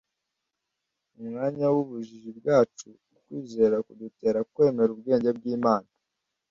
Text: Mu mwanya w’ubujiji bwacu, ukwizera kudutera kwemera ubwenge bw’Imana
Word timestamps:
Mu 1.15 1.21
mwanya 1.29 1.65
w’ubujiji 1.73 2.31
bwacu, 2.39 2.87
ukwizera 3.15 3.75
kudutera 3.85 4.39
kwemera 4.53 4.91
ubwenge 4.95 5.29
bw’Imana 5.37 5.89